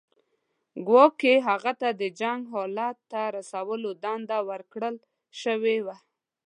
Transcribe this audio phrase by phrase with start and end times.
[0.87, 4.95] ګواکې هغه ته د جنګ حالت ته رسولو دنده ورکړل
[5.41, 5.97] شوې وه.